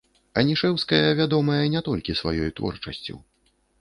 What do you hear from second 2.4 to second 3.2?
творчасцю.